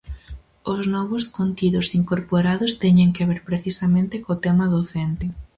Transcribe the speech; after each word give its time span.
Os 0.73 0.81
novos 0.95 1.23
contidos 1.37 1.87
incorporados 1.99 2.71
teñen 2.83 3.09
que 3.15 3.27
ver, 3.29 3.39
precisamente, 3.49 4.15
co 4.25 4.33
tema 4.45 4.65
docente. 4.75 5.25